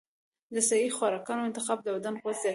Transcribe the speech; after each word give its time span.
د 0.53 0.55
صحي 0.69 0.87
خوراکونو 0.97 1.47
انتخاب 1.49 1.77
د 1.83 1.87
بدن 1.95 2.13
قوت 2.21 2.35
زیاتوي. 2.41 2.49